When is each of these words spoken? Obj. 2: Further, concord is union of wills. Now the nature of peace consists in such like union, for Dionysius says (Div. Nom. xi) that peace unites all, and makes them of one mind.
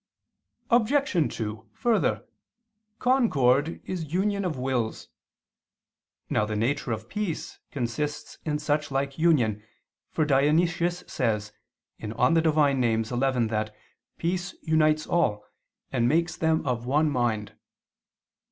Obj. 0.71 1.35
2: 1.37 1.65
Further, 1.73 2.25
concord 2.97 3.79
is 3.85 4.11
union 4.11 4.43
of 4.43 4.57
wills. 4.57 5.09
Now 6.27 6.43
the 6.43 6.55
nature 6.55 6.91
of 6.91 7.07
peace 7.07 7.59
consists 7.69 8.39
in 8.43 8.57
such 8.57 8.89
like 8.89 9.19
union, 9.19 9.61
for 10.09 10.25
Dionysius 10.25 11.03
says 11.05 11.53
(Div. 11.99 12.17
Nom. 12.17 12.33
xi) 12.33 12.41
that 13.15 13.75
peace 14.17 14.55
unites 14.63 15.05
all, 15.05 15.45
and 15.91 16.07
makes 16.09 16.35
them 16.35 16.65
of 16.65 16.87
one 16.87 17.11
mind. 17.11 17.53